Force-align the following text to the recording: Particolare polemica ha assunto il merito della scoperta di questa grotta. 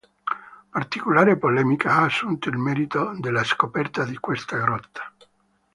Particolare 0.71 1.37
polemica 1.37 1.91
ha 1.91 2.05
assunto 2.05 2.49
il 2.49 2.57
merito 2.57 3.13
della 3.19 3.43
scoperta 3.43 4.03
di 4.03 4.17
questa 4.17 4.57
grotta. 4.57 5.13